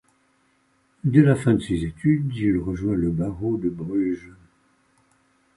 [1.03, 4.31] Dès la fin de ses études, il rejoint le barreau de Bruges.